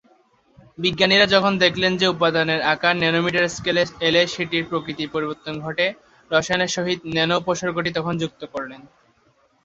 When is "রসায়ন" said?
6.31-6.61